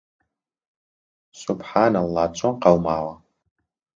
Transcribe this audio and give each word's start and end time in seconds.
سوبحانەڵڵا 1.41 2.25
چۆن 2.37 2.53
قەوماوە! 2.63 3.13